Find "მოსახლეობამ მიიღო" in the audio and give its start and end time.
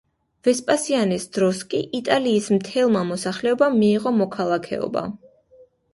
3.11-4.15